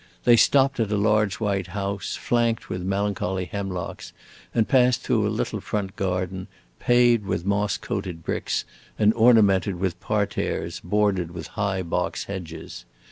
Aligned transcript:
They 0.23 0.35
stopped 0.35 0.79
at 0.79 0.91
a 0.91 0.97
large 0.97 1.35
white 1.39 1.67
house, 1.77 2.15
flanked 2.15 2.69
with 2.69 2.81
melancholy 2.81 3.45
hemlocks, 3.45 4.13
and 4.51 4.67
passed 4.67 5.03
through 5.03 5.27
a 5.27 5.29
little 5.29 5.61
front 5.61 5.95
garden, 5.95 6.47
paved 6.79 7.23
with 7.23 7.45
moss 7.45 7.77
coated 7.77 8.23
bricks 8.23 8.65
and 8.97 9.13
ornamented 9.13 9.75
with 9.75 9.99
parterres 9.99 10.79
bordered 10.83 11.29
with 11.29 11.49
high 11.53 11.83
box 11.83 12.23
hedges. 12.23 12.83